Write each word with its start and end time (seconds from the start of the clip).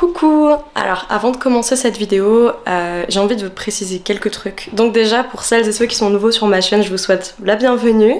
Coucou 0.00 0.48
Alors 0.74 1.04
avant 1.10 1.30
de 1.30 1.36
commencer 1.36 1.76
cette 1.76 1.98
vidéo, 1.98 2.52
euh, 2.66 3.04
j'ai 3.10 3.20
envie 3.20 3.36
de 3.36 3.44
vous 3.44 3.50
préciser 3.50 3.98
quelques 3.98 4.30
trucs. 4.30 4.70
Donc 4.72 4.94
déjà, 4.94 5.22
pour 5.22 5.42
celles 5.42 5.68
et 5.68 5.72
ceux 5.72 5.84
qui 5.84 5.94
sont 5.94 6.08
nouveaux 6.08 6.30
sur 6.30 6.46
ma 6.46 6.62
chaîne, 6.62 6.82
je 6.82 6.88
vous 6.88 6.96
souhaite 6.96 7.34
la 7.44 7.54
bienvenue. 7.54 8.16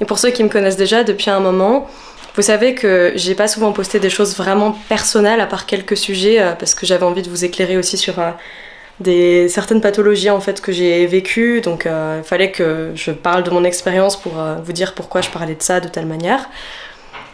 Et 0.00 0.04
pour 0.04 0.20
ceux 0.20 0.30
qui 0.30 0.44
me 0.44 0.48
connaissent 0.48 0.76
déjà 0.76 1.02
depuis 1.02 1.30
un 1.30 1.40
moment, 1.40 1.88
vous 2.36 2.42
savez 2.42 2.76
que 2.76 3.10
j'ai 3.16 3.34
pas 3.34 3.48
souvent 3.48 3.72
posté 3.72 3.98
des 3.98 4.08
choses 4.08 4.36
vraiment 4.36 4.78
personnelles 4.88 5.40
à 5.40 5.46
part 5.46 5.66
quelques 5.66 5.96
sujets 5.96 6.40
euh, 6.40 6.52
parce 6.52 6.76
que 6.76 6.86
j'avais 6.86 7.04
envie 7.04 7.22
de 7.22 7.28
vous 7.28 7.44
éclairer 7.44 7.76
aussi 7.76 7.96
sur 7.96 8.20
euh, 8.20 9.48
certaines 9.48 9.80
pathologies 9.80 10.30
en 10.30 10.40
fait 10.40 10.60
que 10.60 10.70
j'ai 10.70 11.06
vécues. 11.06 11.60
Donc 11.60 11.88
il 11.88 12.22
fallait 12.22 12.52
que 12.52 12.92
je 12.94 13.10
parle 13.10 13.42
de 13.42 13.50
mon 13.50 13.64
expérience 13.64 14.14
pour 14.14 14.34
vous 14.64 14.72
dire 14.72 14.94
pourquoi 14.94 15.22
je 15.22 15.30
parlais 15.30 15.56
de 15.56 15.62
ça 15.62 15.80
de 15.80 15.88
telle 15.88 16.06
manière. 16.06 16.48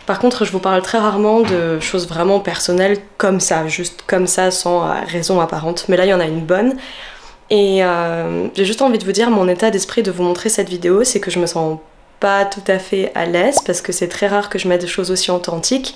Par 0.07 0.19
contre, 0.19 0.45
je 0.45 0.50
vous 0.50 0.59
parle 0.59 0.82
très 0.82 0.98
rarement 0.98 1.41
de 1.41 1.79
choses 1.80 2.09
vraiment 2.09 2.41
personnelles 2.41 2.98
comme 3.18 3.41
ça, 3.41 3.66
juste 3.68 4.03
comme 4.07 4.27
ça, 4.27 4.50
sans 4.50 4.85
euh, 4.85 4.95
raison 5.07 5.40
apparente. 5.40 5.86
Mais 5.89 5.96
là, 5.96 6.07
il 6.07 6.09
y 6.09 6.14
en 6.14 6.21
a 6.21 6.26
une 6.26 6.45
bonne. 6.45 6.76
Et 7.50 7.85
euh, 7.85 8.49
j'ai 8.54 8.64
juste 8.64 8.82
envie 8.82 8.99
de 8.99 9.04
vous 9.04 9.12
dire, 9.12 9.31
mon 9.31 9.46
état 9.49 9.71
d'esprit 9.71 10.03
de 10.03 10.11
vous 10.11 10.23
montrer 10.23 10.49
cette 10.49 10.68
vidéo, 10.68 11.04
c'est 11.04 11.21
que 11.21 11.31
je 11.31 11.39
me 11.39 11.46
sens 11.46 11.79
pas 12.18 12.45
tout 12.45 12.62
à 12.67 12.79
fait 12.79 13.12
à 13.14 13.26
l'aise 13.26 13.59
parce 13.64 13.81
que 13.81 13.93
c'est 13.93 14.09
très 14.09 14.26
rare 14.26 14.49
que 14.49 14.59
je 14.59 14.68
mette 14.68 14.81
des 14.81 14.86
choses 14.86 15.11
aussi 15.11 15.31
authentiques. 15.31 15.95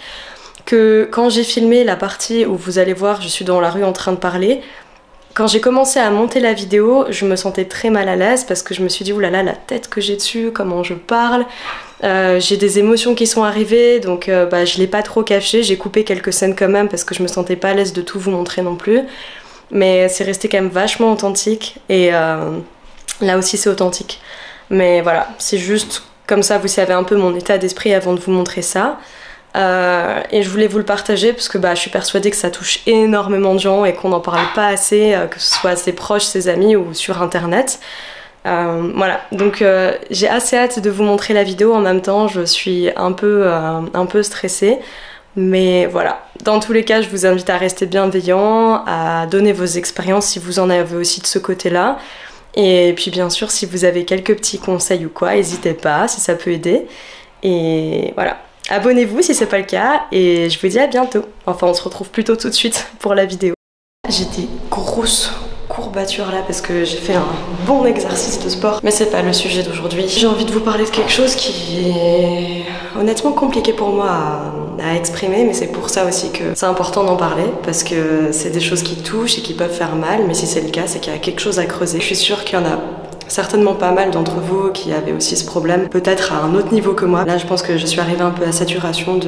Que 0.66 1.08
quand 1.10 1.30
j'ai 1.30 1.44
filmé 1.44 1.84
la 1.84 1.96
partie 1.96 2.44
où 2.44 2.56
vous 2.56 2.78
allez 2.78 2.92
voir, 2.92 3.22
je 3.22 3.28
suis 3.28 3.44
dans 3.44 3.60
la 3.60 3.70
rue 3.70 3.84
en 3.84 3.92
train 3.92 4.12
de 4.12 4.16
parler, 4.18 4.60
quand 5.34 5.46
j'ai 5.46 5.60
commencé 5.60 5.98
à 5.98 6.10
monter 6.10 6.40
la 6.40 6.54
vidéo, 6.54 7.04
je 7.10 7.26
me 7.26 7.36
sentais 7.36 7.66
très 7.66 7.90
mal 7.90 8.08
à 8.08 8.16
l'aise 8.16 8.44
parce 8.44 8.62
que 8.62 8.72
je 8.72 8.82
me 8.82 8.88
suis 8.88 9.04
dit, 9.04 9.12
oulala, 9.12 9.42
la 9.42 9.52
tête 9.52 9.88
que 9.88 10.00
j'ai 10.00 10.16
dessus, 10.16 10.50
comment 10.52 10.82
je 10.82 10.94
parle. 10.94 11.44
Euh, 12.04 12.40
j'ai 12.40 12.56
des 12.56 12.78
émotions 12.78 13.14
qui 13.14 13.26
sont 13.26 13.42
arrivées, 13.42 14.00
donc 14.00 14.28
euh, 14.28 14.46
bah, 14.46 14.64
je 14.64 14.78
l'ai 14.78 14.86
pas 14.86 15.02
trop 15.02 15.22
caché. 15.22 15.62
J'ai 15.62 15.76
coupé 15.76 16.04
quelques 16.04 16.32
scènes 16.32 16.54
quand 16.54 16.68
même 16.68 16.88
parce 16.88 17.04
que 17.04 17.14
je 17.14 17.22
me 17.22 17.28
sentais 17.28 17.56
pas 17.56 17.70
à 17.70 17.74
l'aise 17.74 17.92
de 17.92 18.02
tout 18.02 18.18
vous 18.18 18.30
montrer 18.30 18.62
non 18.62 18.76
plus. 18.76 19.02
Mais 19.70 20.08
c'est 20.08 20.24
resté 20.24 20.48
quand 20.48 20.58
même 20.58 20.68
vachement 20.68 21.12
authentique 21.12 21.76
et 21.88 22.14
euh, 22.14 22.58
là 23.20 23.38
aussi 23.38 23.56
c'est 23.56 23.70
authentique. 23.70 24.20
Mais 24.70 25.00
voilà, 25.00 25.28
c'est 25.38 25.58
juste 25.58 26.04
comme 26.26 26.42
ça, 26.42 26.58
vous 26.58 26.68
savez 26.68 26.92
un 26.92 27.04
peu 27.04 27.16
mon 27.16 27.34
état 27.34 27.58
d'esprit 27.58 27.94
avant 27.94 28.12
de 28.14 28.20
vous 28.20 28.32
montrer 28.32 28.62
ça. 28.62 28.98
Euh, 29.56 30.20
et 30.30 30.42
je 30.42 30.50
voulais 30.50 30.66
vous 30.66 30.78
le 30.78 30.84
partager 30.84 31.32
parce 31.32 31.48
que 31.48 31.56
bah, 31.56 31.74
je 31.74 31.80
suis 31.80 31.90
persuadée 31.90 32.30
que 32.30 32.36
ça 32.36 32.50
touche 32.50 32.80
énormément 32.86 33.54
de 33.54 33.60
gens 33.60 33.84
et 33.84 33.94
qu'on 33.94 34.10
n'en 34.10 34.20
parle 34.20 34.46
pas 34.54 34.66
assez, 34.66 35.16
que 35.30 35.40
ce 35.40 35.54
soit 35.54 35.76
ses 35.76 35.92
proches, 35.92 36.24
ses 36.24 36.48
amis 36.48 36.76
ou 36.76 36.92
sur 36.94 37.22
internet. 37.22 37.80
Euh, 38.46 38.92
voilà, 38.94 39.22
donc 39.32 39.64
j'ai 40.10 40.28
assez 40.28 40.56
hâte 40.56 40.78
de 40.78 40.90
vous 40.90 41.02
montrer 41.02 41.34
la 41.34 41.42
vidéo 41.42 41.74
en 41.74 41.80
même 41.80 42.00
temps, 42.00 42.28
je 42.28 42.42
suis 42.42 42.88
un 42.96 43.12
peu, 43.12 43.48
un 43.48 44.06
peu 44.06 44.22
stressée. 44.22 44.78
Mais 45.38 45.86
voilà, 45.86 46.24
dans 46.44 46.60
tous 46.60 46.72
les 46.72 46.84
cas, 46.84 47.02
je 47.02 47.10
vous 47.10 47.26
invite 47.26 47.50
à 47.50 47.58
rester 47.58 47.84
bienveillant, 47.84 48.84
à 48.86 49.26
donner 49.26 49.52
vos 49.52 49.66
expériences 49.66 50.28
si 50.28 50.38
vous 50.38 50.60
en 50.60 50.70
avez 50.70 50.96
aussi 50.96 51.20
de 51.20 51.26
ce 51.26 51.38
côté-là. 51.38 51.98
Et 52.54 52.94
puis 52.96 53.10
bien 53.10 53.28
sûr, 53.28 53.50
si 53.50 53.66
vous 53.66 53.84
avez 53.84 54.04
quelques 54.06 54.34
petits 54.36 54.58
conseils 54.58 55.04
ou 55.04 55.10
quoi, 55.10 55.34
n'hésitez 55.34 55.74
pas, 55.74 56.08
si 56.08 56.20
ça 56.20 56.34
peut 56.36 56.52
aider. 56.52 56.86
Et 57.42 58.12
voilà, 58.14 58.38
Abonnez-vous 58.68 59.22
si 59.22 59.34
c'est 59.34 59.46
pas 59.46 59.58
le 59.58 59.64
cas 59.64 60.06
et 60.10 60.50
je 60.50 60.60
vous 60.60 60.66
dis 60.66 60.78
à 60.78 60.86
bientôt. 60.86 61.24
Enfin, 61.46 61.68
on 61.68 61.74
se 61.74 61.82
retrouve 61.82 62.10
plutôt 62.10 62.36
tout 62.36 62.48
de 62.48 62.54
suite 62.54 62.88
pour 62.98 63.14
la 63.14 63.24
vidéo. 63.24 63.54
J'ai 64.08 64.24
des 64.24 64.48
grosses 65.76 65.86
courbatures 65.86 66.26
là 66.26 66.42
parce 66.46 66.60
que 66.60 66.84
j'ai 66.84 66.96
fait 66.96 67.14
un 67.14 67.26
bon 67.66 67.84
exercice 67.84 68.42
de 68.42 68.48
sport, 68.48 68.80
mais 68.82 68.90
c'est 68.90 69.10
pas 69.10 69.22
le 69.22 69.32
sujet 69.32 69.62
d'aujourd'hui. 69.62 70.06
J'ai 70.08 70.26
envie 70.26 70.44
de 70.44 70.52
vous 70.52 70.60
parler 70.60 70.84
de 70.84 70.90
quelque 70.90 71.10
chose 71.10 71.34
qui 71.34 71.88
est 71.88 72.64
honnêtement 72.98 73.32
compliqué 73.32 73.72
pour 73.72 73.88
moi 73.90 74.10
à, 74.82 74.94
exprimer, 74.94 75.44
mais 75.44 75.52
c'est 75.52 75.68
pour 75.68 75.88
ça 75.90 76.06
aussi 76.06 76.30
que 76.30 76.44
c'est 76.54 76.66
important 76.66 77.04
d'en 77.04 77.16
parler 77.16 77.44
parce 77.64 77.82
que 77.82 78.30
c'est 78.30 78.50
des 78.50 78.60
choses 78.60 78.82
qui 78.82 78.96
touchent 78.96 79.38
et 79.38 79.42
qui 79.42 79.54
peuvent 79.54 79.72
faire 79.72 79.96
mal, 79.96 80.24
mais 80.26 80.34
si 80.34 80.46
c'est 80.46 80.60
le 80.60 80.70
cas, 80.70 80.82
c'est 80.86 81.00
qu'il 81.00 81.12
y 81.12 81.16
a 81.16 81.18
quelque 81.18 81.40
chose 81.40 81.58
à 81.58 81.64
creuser. 81.64 81.98
Je 82.00 82.04
suis 82.04 82.16
sûre 82.16 82.44
qu'il 82.44 82.58
y 82.58 82.62
en 82.62 82.64
a 82.64 82.78
certainement 83.28 83.74
pas 83.74 83.90
mal 83.90 84.10
d'entre 84.10 84.36
vous 84.40 84.70
qui 84.70 84.92
avaient 84.92 85.12
aussi 85.12 85.36
ce 85.36 85.44
problème, 85.44 85.88
peut-être 85.88 86.32
à 86.32 86.44
un 86.44 86.54
autre 86.54 86.72
niveau 86.72 86.92
que 86.92 87.04
moi. 87.04 87.24
Là, 87.24 87.38
je 87.38 87.46
pense 87.46 87.62
que 87.62 87.76
je 87.76 87.86
suis 87.86 88.00
arrivée 88.00 88.22
un 88.22 88.30
peu 88.30 88.44
à 88.44 88.52
saturation 88.52 89.18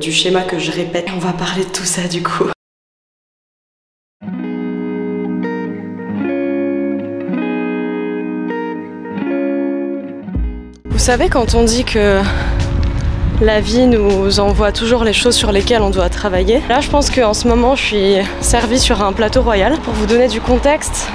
du 0.00 0.12
schéma 0.12 0.42
que 0.42 0.58
je 0.58 0.70
répète. 0.70 1.06
On 1.16 1.18
va 1.18 1.32
parler 1.32 1.64
de 1.64 1.70
tout 1.70 1.84
ça 1.84 2.02
du 2.02 2.22
coup. 2.22 2.50
Vous 10.98 11.04
savez, 11.04 11.28
quand 11.28 11.54
on 11.54 11.62
dit 11.62 11.84
que 11.84 12.20
la 13.40 13.60
vie 13.60 13.86
nous 13.86 14.40
envoie 14.40 14.72
toujours 14.72 15.04
les 15.04 15.12
choses 15.12 15.36
sur 15.36 15.52
lesquelles 15.52 15.80
on 15.80 15.90
doit 15.90 16.08
travailler. 16.08 16.60
Là, 16.68 16.80
je 16.80 16.88
pense 16.90 17.08
qu'en 17.08 17.34
ce 17.34 17.46
moment, 17.46 17.76
je 17.76 17.82
suis 17.82 18.14
servie 18.40 18.80
sur 18.80 19.00
un 19.00 19.12
plateau 19.12 19.42
royal. 19.42 19.78
Pour 19.84 19.94
vous 19.94 20.06
donner 20.06 20.26
du 20.26 20.40
contexte, 20.40 21.06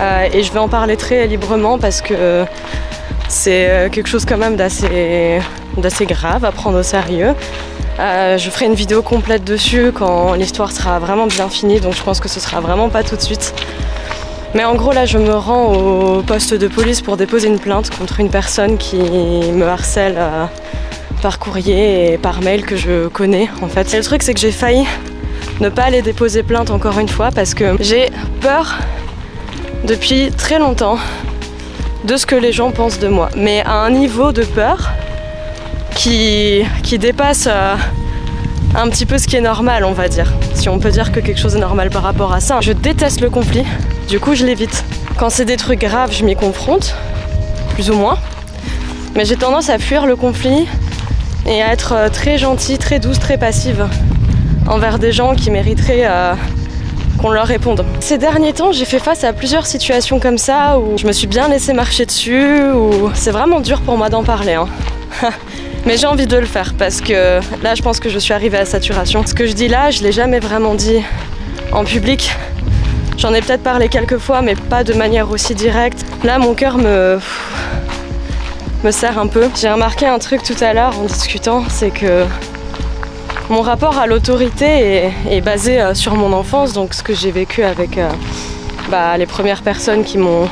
euh, 0.00 0.26
et 0.32 0.42
je 0.42 0.52
vais 0.52 0.58
en 0.58 0.68
parler 0.68 0.96
très 0.96 1.28
librement 1.28 1.78
parce 1.78 2.02
que 2.02 2.44
c'est 3.28 3.70
euh, 3.70 3.88
quelque 3.88 4.08
chose 4.08 4.24
quand 4.24 4.36
même 4.36 4.56
d'assez 4.56 5.40
grave 6.06 6.44
à 6.44 6.50
prendre 6.50 6.80
au 6.80 6.82
sérieux. 6.82 7.36
Euh, 8.00 8.36
je 8.36 8.50
ferai 8.50 8.66
une 8.66 8.74
vidéo 8.74 9.00
complète 9.00 9.44
dessus 9.44 9.92
quand 9.94 10.34
l'histoire 10.34 10.72
sera 10.72 10.98
vraiment 10.98 11.28
bien 11.28 11.48
finie, 11.48 11.78
donc 11.78 11.94
je 11.94 12.02
pense 12.02 12.18
que 12.18 12.28
ce 12.28 12.40
sera 12.40 12.60
vraiment 12.60 12.88
pas 12.88 13.04
tout 13.04 13.14
de 13.14 13.22
suite. 13.22 13.54
Mais 14.54 14.64
en 14.64 14.74
gros 14.74 14.92
là 14.92 15.06
je 15.06 15.18
me 15.18 15.34
rends 15.34 15.72
au 15.72 16.22
poste 16.22 16.54
de 16.54 16.68
police 16.68 17.00
pour 17.00 17.16
déposer 17.16 17.48
une 17.48 17.58
plainte 17.58 17.90
contre 17.90 18.20
une 18.20 18.30
personne 18.30 18.78
qui 18.78 18.96
me 18.98 19.64
harcèle 19.64 20.18
par 21.22 21.38
courrier 21.38 22.12
et 22.14 22.18
par 22.18 22.40
mail 22.42 22.64
que 22.64 22.76
je 22.76 23.08
connais 23.08 23.48
en 23.62 23.68
fait. 23.68 23.92
Le 23.92 24.02
truc 24.02 24.22
c'est 24.22 24.34
que 24.34 24.40
j'ai 24.40 24.52
failli 24.52 24.86
ne 25.60 25.68
pas 25.68 25.84
aller 25.84 26.02
déposer 26.02 26.42
plainte 26.42 26.70
encore 26.70 26.98
une 26.98 27.08
fois 27.08 27.30
parce 27.30 27.54
que 27.54 27.76
j'ai 27.80 28.10
peur 28.40 28.78
depuis 29.84 30.30
très 30.36 30.58
longtemps 30.58 30.98
de 32.04 32.16
ce 32.16 32.26
que 32.26 32.34
les 32.34 32.52
gens 32.52 32.70
pensent 32.70 32.98
de 32.98 33.08
moi, 33.08 33.28
mais 33.36 33.62
à 33.64 33.74
un 33.74 33.90
niveau 33.90 34.32
de 34.32 34.42
peur 34.42 34.90
qui, 35.94 36.62
qui 36.82 36.98
dépasse 36.98 37.46
euh, 37.46 37.74
un 38.74 38.88
petit 38.88 39.04
peu 39.04 39.18
ce 39.18 39.26
qui 39.26 39.36
est 39.36 39.42
normal, 39.42 39.84
on 39.84 39.92
va 39.92 40.08
dire. 40.08 40.32
Si 40.54 40.68
on 40.68 40.78
peut 40.78 40.90
dire 40.90 41.12
que 41.12 41.20
quelque 41.20 41.38
chose 41.38 41.56
est 41.56 41.60
normal 41.60 41.90
par 41.90 42.02
rapport 42.02 42.32
à 42.32 42.40
ça. 42.40 42.60
Je 42.60 42.72
déteste 42.72 43.20
le 43.20 43.28
conflit, 43.28 43.64
du 44.10 44.18
coup 44.18 44.34
je 44.34 44.44
l'évite. 44.44 44.84
Quand 45.18 45.30
c'est 45.30 45.44
des 45.44 45.56
trucs 45.56 45.78
graves, 45.78 46.12
je 46.12 46.24
m'y 46.24 46.34
confronte, 46.34 46.96
plus 47.74 47.90
ou 47.90 47.94
moins. 47.94 48.18
Mais 49.14 49.24
j'ai 49.24 49.36
tendance 49.36 49.70
à 49.70 49.78
fuir 49.78 50.04
le 50.04 50.16
conflit 50.16 50.66
et 51.46 51.62
à 51.62 51.72
être 51.72 51.92
euh, 51.92 52.08
très 52.08 52.36
gentille, 52.36 52.76
très 52.76 52.98
douce, 52.98 53.20
très 53.20 53.38
passive 53.38 53.86
envers 54.66 54.98
des 54.98 55.12
gens 55.12 55.36
qui 55.36 55.52
mériteraient 55.52 56.06
euh, 56.06 56.34
qu'on 57.18 57.30
leur 57.30 57.46
réponde. 57.46 57.84
Ces 58.00 58.18
derniers 58.18 58.52
temps, 58.52 58.72
j'ai 58.72 58.84
fait 58.84 58.98
face 58.98 59.22
à 59.22 59.32
plusieurs 59.32 59.66
situations 59.66 60.18
comme 60.18 60.38
ça 60.38 60.80
où 60.80 60.98
je 60.98 61.06
me 61.06 61.12
suis 61.12 61.28
bien 61.28 61.46
laissé 61.46 61.72
marcher 61.72 62.04
dessus, 62.04 62.62
où 62.74 63.10
c'est 63.14 63.30
vraiment 63.30 63.60
dur 63.60 63.80
pour 63.80 63.96
moi 63.96 64.08
d'en 64.08 64.24
parler. 64.24 64.54
Hein. 64.54 64.68
Mais 65.86 65.96
j'ai 65.96 66.08
envie 66.08 66.26
de 66.26 66.36
le 66.36 66.46
faire 66.46 66.74
parce 66.76 67.00
que 67.00 67.38
là, 67.62 67.76
je 67.76 67.82
pense 67.82 68.00
que 68.00 68.08
je 68.08 68.18
suis 68.18 68.34
arrivée 68.34 68.58
à 68.58 68.64
saturation. 68.64 69.24
Ce 69.24 69.34
que 69.34 69.46
je 69.46 69.52
dis 69.52 69.68
là, 69.68 69.90
je 69.90 70.02
l'ai 70.02 70.12
jamais 70.12 70.40
vraiment 70.40 70.74
dit 70.74 71.00
en 71.72 71.84
public. 71.84 72.32
J'en 73.20 73.34
ai 73.34 73.42
peut-être 73.42 73.62
parlé 73.62 73.88
quelques 73.90 74.16
fois, 74.16 74.40
mais 74.40 74.54
pas 74.54 74.82
de 74.82 74.94
manière 74.94 75.30
aussi 75.30 75.54
directe. 75.54 76.06
Là, 76.24 76.38
mon 76.38 76.54
cœur 76.54 76.78
me 76.78 77.18
me 78.82 78.90
serre 78.90 79.18
un 79.18 79.26
peu. 79.26 79.50
J'ai 79.60 79.70
remarqué 79.70 80.06
un 80.06 80.18
truc 80.18 80.42
tout 80.42 80.56
à 80.62 80.72
l'heure 80.72 80.98
en 80.98 81.04
discutant, 81.04 81.64
c'est 81.68 81.90
que 81.90 82.24
mon 83.50 83.60
rapport 83.60 83.98
à 83.98 84.06
l'autorité 84.06 85.10
est, 85.28 85.40
basé 85.42 85.82
euh, 85.82 85.92
sur 85.92 86.14
mon 86.14 86.32
enfance, 86.32 86.72
donc 86.72 86.94
ce 86.94 87.02
que 87.02 87.12
j'ai 87.12 87.30
vécu 87.30 87.62
avec 87.62 87.98
euh, 87.98 88.08
bah, 88.90 89.18
les 89.18 89.26
premières 89.26 89.60
personnes 89.60 90.02
qui 90.02 90.16
m'ont 90.16 90.48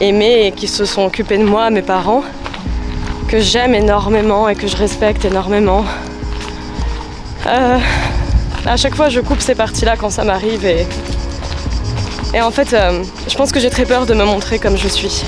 aimé 0.00 0.46
et 0.46 0.52
qui 0.52 0.68
se 0.68 0.86
sont 0.86 1.04
occupées 1.04 1.36
de 1.36 1.44
moi, 1.44 1.68
mes 1.68 1.82
parents, 1.82 2.22
que 3.28 3.40
j'aime 3.40 3.74
énormément 3.74 4.48
et 4.48 4.54
que 4.54 4.66
je 4.66 4.76
respecte 4.78 5.26
énormément. 5.26 5.84
Euh, 7.46 7.78
à 8.64 8.76
chaque 8.78 8.94
fois, 8.94 9.10
je 9.10 9.20
coupe 9.20 9.40
ces 9.40 9.54
parties-là 9.54 9.96
quand 9.98 10.08
ça 10.08 10.24
m'arrive 10.24 10.64
et, 10.64 10.86
et 12.34 12.40
en 12.40 12.50
fait, 12.50 12.76
je 13.28 13.34
pense 13.36 13.52
que 13.52 13.60
j'ai 13.60 13.70
très 13.70 13.84
peur 13.84 14.06
de 14.06 14.14
me 14.14 14.24
montrer 14.24 14.58
comme 14.58 14.76
je 14.76 14.88
suis. 14.88 15.24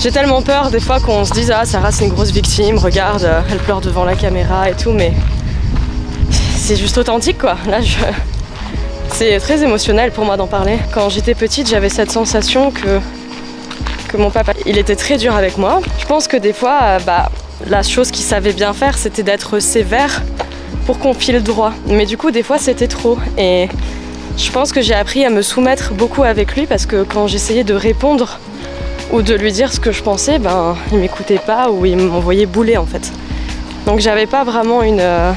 J'ai 0.00 0.12
tellement 0.12 0.42
peur 0.42 0.70
des 0.70 0.78
fois 0.78 1.00
qu'on 1.00 1.24
se 1.24 1.32
dise 1.32 1.50
ah 1.50 1.64
Sarah 1.64 1.90
c'est 1.90 2.04
une 2.04 2.12
grosse 2.12 2.30
victime, 2.30 2.78
regarde, 2.78 3.24
euh, 3.24 3.40
elle 3.50 3.58
pleure 3.58 3.80
devant 3.80 4.04
la 4.04 4.14
caméra 4.14 4.70
et 4.70 4.74
tout, 4.74 4.92
mais 4.92 5.12
c'est 6.30 6.76
juste 6.76 6.96
authentique 6.98 7.38
quoi. 7.38 7.56
Là 7.66 7.80
je... 7.80 7.96
C'est 9.12 9.40
très 9.40 9.64
émotionnel 9.64 10.12
pour 10.12 10.24
moi 10.24 10.36
d'en 10.36 10.46
parler. 10.46 10.78
Quand 10.94 11.08
j'étais 11.08 11.34
petite 11.34 11.68
j'avais 11.68 11.88
cette 11.88 12.12
sensation 12.12 12.70
que, 12.70 13.00
que 14.06 14.16
mon 14.16 14.30
papa 14.30 14.52
il 14.66 14.78
était 14.78 14.94
très 14.94 15.16
dur 15.16 15.34
avec 15.34 15.58
moi. 15.58 15.80
Je 15.98 16.06
pense 16.06 16.28
que 16.28 16.36
des 16.36 16.52
fois 16.52 16.78
euh, 16.82 16.98
bah, 17.04 17.32
la 17.66 17.82
chose 17.82 18.12
qu'il 18.12 18.24
savait 18.24 18.52
bien 18.52 18.74
faire 18.74 18.96
c'était 18.96 19.24
d'être 19.24 19.58
sévère 19.58 20.22
pour 20.86 21.00
qu'on 21.00 21.12
file 21.12 21.42
droit. 21.42 21.72
Mais 21.88 22.06
du 22.06 22.16
coup 22.16 22.30
des 22.30 22.44
fois 22.44 22.58
c'était 22.58 22.86
trop 22.86 23.18
et 23.36 23.68
je 24.38 24.52
pense 24.52 24.72
que 24.72 24.80
j'ai 24.80 24.94
appris 24.94 25.24
à 25.24 25.30
me 25.30 25.42
soumettre 25.42 25.92
beaucoup 25.92 26.22
avec 26.22 26.54
lui 26.54 26.66
parce 26.66 26.86
que 26.86 27.02
quand 27.02 27.26
j'essayais 27.26 27.64
de 27.64 27.74
répondre 27.74 28.38
ou 29.10 29.22
de 29.22 29.34
lui 29.34 29.52
dire 29.52 29.72
ce 29.72 29.80
que 29.80 29.90
je 29.90 30.02
pensais, 30.02 30.38
ben 30.38 30.76
il 30.92 30.98
m'écoutait 30.98 31.40
pas 31.40 31.70
ou 31.70 31.84
il 31.84 31.96
m'envoyait 31.96 32.46
bouler 32.46 32.76
en 32.76 32.86
fait. 32.86 33.12
Donc 33.84 33.98
j'avais 33.98 34.26
pas 34.26 34.44
vraiment 34.44 34.82
une, 34.82 35.00
euh, 35.00 35.32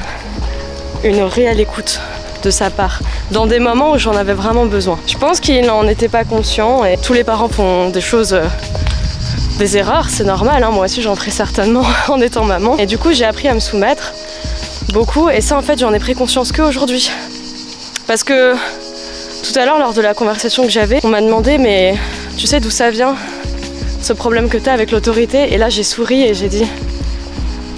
une 1.04 1.22
réelle 1.22 1.58
écoute 1.58 2.00
de 2.44 2.50
sa 2.50 2.70
part, 2.70 3.00
dans 3.30 3.46
des 3.46 3.58
moments 3.58 3.92
où 3.92 3.98
j'en 3.98 4.16
avais 4.16 4.34
vraiment 4.34 4.66
besoin. 4.66 4.98
Je 5.06 5.16
pense 5.16 5.40
qu'il 5.40 5.64
n'en 5.64 5.86
était 5.86 6.08
pas 6.08 6.24
conscient 6.24 6.84
et 6.84 6.96
tous 6.96 7.12
les 7.12 7.24
parents 7.24 7.48
font 7.48 7.88
des 7.90 8.00
choses, 8.00 8.34
euh, 8.34 8.44
des 9.58 9.76
erreurs, 9.76 10.10
c'est 10.10 10.24
normal, 10.24 10.62
hein. 10.62 10.70
moi 10.70 10.84
aussi 10.86 11.02
j'en 11.02 11.14
ferai 11.16 11.30
certainement 11.30 11.84
en 12.08 12.20
étant 12.20 12.44
maman. 12.44 12.76
Et 12.78 12.86
du 12.86 12.98
coup 12.98 13.12
j'ai 13.12 13.24
appris 13.24 13.48
à 13.48 13.54
me 13.54 13.60
soumettre 13.60 14.12
beaucoup 14.92 15.28
et 15.28 15.40
ça 15.40 15.56
en 15.56 15.62
fait 15.62 15.78
j'en 15.78 15.92
ai 15.92 15.98
pris 15.98 16.14
conscience 16.14 16.52
qu'aujourd'hui. 16.52 17.10
Parce 18.06 18.24
que 18.24 18.54
tout 19.42 19.58
à 19.58 19.64
l'heure 19.64 19.78
lors 19.78 19.92
de 19.92 20.00
la 20.00 20.14
conversation 20.14 20.62
que 20.64 20.70
j'avais, 20.70 21.00
on 21.04 21.08
m'a 21.08 21.20
demandé 21.20 21.58
mais 21.58 21.94
tu 22.36 22.46
sais 22.46 22.60
d'où 22.60 22.70
ça 22.70 22.90
vient 22.90 23.14
ce 24.00 24.12
problème 24.12 24.48
que 24.48 24.56
tu 24.58 24.68
as 24.68 24.72
avec 24.72 24.90
l'autorité? 24.90 25.52
Et 25.52 25.58
là 25.58 25.68
j'ai 25.68 25.82
souri 25.82 26.22
et 26.22 26.34
j'ai 26.34 26.48
dit 26.48 26.66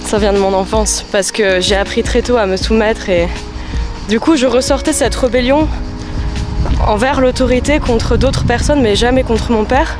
ça 0.05 0.17
vient 0.17 0.33
de 0.33 0.39
mon 0.39 0.53
enfance 0.53 1.03
parce 1.11 1.31
que 1.31 1.59
j'ai 1.59 1.75
appris 1.75 2.03
très 2.03 2.21
tôt 2.21 2.37
à 2.37 2.45
me 2.45 2.57
soumettre 2.57 3.09
et 3.09 3.27
du 4.07 4.19
coup, 4.19 4.35
je 4.35 4.45
ressortais 4.45 4.93
cette 4.93 5.15
rébellion 5.15 5.67
envers 6.85 7.19
l'autorité 7.19 7.79
contre 7.79 8.17
d'autres 8.17 8.43
personnes, 8.43 8.79
mais 8.81 8.95
jamais 8.95 9.23
contre 9.23 9.51
mon 9.51 9.65
père. 9.65 9.97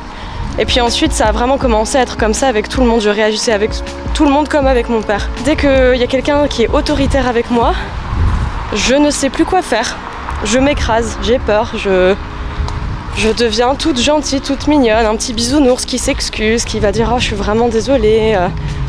Et 0.60 0.64
puis 0.64 0.80
ensuite, 0.80 1.12
ça 1.12 1.26
a 1.26 1.32
vraiment 1.32 1.58
commencé 1.58 1.98
à 1.98 2.02
être 2.02 2.16
comme 2.16 2.32
ça 2.32 2.46
avec 2.46 2.68
tout 2.68 2.80
le 2.80 2.86
monde. 2.86 3.00
Je 3.00 3.10
réagissais 3.10 3.52
avec 3.52 3.72
tout 4.14 4.24
le 4.24 4.30
monde 4.30 4.48
comme 4.48 4.68
avec 4.68 4.88
mon 4.88 5.02
père. 5.02 5.28
Dès 5.44 5.56
qu'il 5.56 5.96
y 5.96 6.04
a 6.04 6.06
quelqu'un 6.06 6.46
qui 6.46 6.62
est 6.62 6.68
autoritaire 6.68 7.26
avec 7.26 7.50
moi, 7.50 7.74
je 8.74 8.94
ne 8.94 9.10
sais 9.10 9.28
plus 9.28 9.44
quoi 9.44 9.60
faire. 9.60 9.96
Je 10.44 10.58
m'écrase, 10.58 11.18
j'ai 11.22 11.38
peur, 11.38 11.72
je, 11.76 12.14
je 13.16 13.28
deviens 13.30 13.74
toute 13.74 14.00
gentille, 14.00 14.40
toute 14.40 14.66
mignonne, 14.68 15.06
un 15.06 15.16
petit 15.16 15.32
bisounours 15.32 15.84
qui 15.84 15.98
s'excuse, 15.98 16.64
qui 16.64 16.78
va 16.78 16.92
dire 16.92 17.10
Oh, 17.14 17.18
je 17.18 17.24
suis 17.24 17.36
vraiment 17.36 17.68
désolée. 17.68 18.36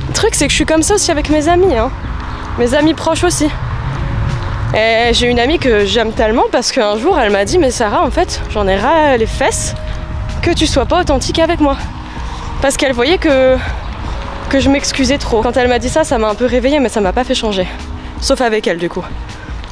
Le 0.07 0.13
truc, 0.13 0.35
c'est 0.35 0.45
que 0.45 0.51
je 0.51 0.55
suis 0.55 0.65
comme 0.65 0.83
ça 0.83 0.95
aussi 0.95 1.11
avec 1.11 1.29
mes 1.29 1.47
amis, 1.47 1.75
hein. 1.75 1.89
mes 2.59 2.73
amis 2.73 2.94
proches 2.94 3.23
aussi. 3.23 3.47
Et 4.75 5.13
j'ai 5.13 5.27
une 5.27 5.39
amie 5.39 5.59
que 5.59 5.85
j'aime 5.85 6.11
tellement 6.11 6.44
parce 6.51 6.71
qu'un 6.71 6.97
jour 6.97 7.17
elle 7.17 7.31
m'a 7.31 7.45
dit 7.45 7.57
mais 7.57 7.71
Sarah 7.71 8.03
en 8.03 8.11
fait 8.11 8.41
j'en 8.50 8.67
ai 8.67 8.75
ras 8.75 9.15
les 9.15 9.25
fesses 9.25 9.73
que 10.41 10.51
tu 10.51 10.67
sois 10.67 10.85
pas 10.85 11.00
authentique 11.00 11.39
avec 11.39 11.61
moi. 11.61 11.77
Parce 12.61 12.75
qu'elle 12.75 12.91
voyait 12.91 13.17
que, 13.17 13.55
que 14.50 14.59
je 14.59 14.69
m'excusais 14.69 15.17
trop. 15.17 15.41
Quand 15.41 15.55
elle 15.55 15.69
m'a 15.69 15.79
dit 15.79 15.89
ça, 15.89 16.03
ça 16.03 16.17
m'a 16.17 16.27
un 16.27 16.35
peu 16.35 16.45
réveillée 16.45 16.79
mais 16.79 16.89
ça 16.89 17.00
m'a 17.00 17.13
pas 17.13 17.23
fait 17.23 17.33
changer. 17.33 17.65
Sauf 18.19 18.41
avec 18.41 18.67
elle 18.67 18.77
du 18.77 18.89
coup. 18.89 19.03